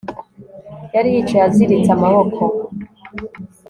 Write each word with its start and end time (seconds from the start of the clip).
Yari 0.93 1.09
yicaye 1.15 1.43
aziritse 1.47 1.89
amaboko 1.95 2.41